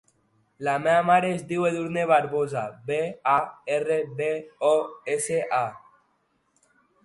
[0.67, 2.99] La meva mare es diu Edurne Barbosa: be,
[3.35, 3.37] a,
[3.77, 4.33] erra, be,
[4.73, 4.75] o,
[5.19, 6.77] essa, a.